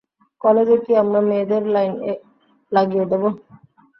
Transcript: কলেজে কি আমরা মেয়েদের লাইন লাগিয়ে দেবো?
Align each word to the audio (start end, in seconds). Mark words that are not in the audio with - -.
কলেজে 0.41 0.77
কি 0.83 0.91
আমরা 1.01 1.19
মেয়েদের 1.27 1.63
লাইন 1.73 1.93
লাগিয়ে 2.71 3.05
দেবো? 3.11 3.27